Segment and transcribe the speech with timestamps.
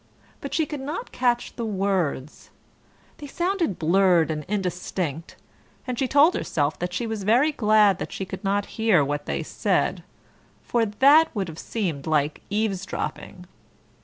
[0.39, 2.49] But she could not catch the words;
[3.19, 5.35] they sounded blurred and indistinct,
[5.85, 9.27] and she told herself that she was very glad that she could not hear what
[9.27, 10.03] they said,
[10.63, 13.45] for that would have seemed like eavesdropping.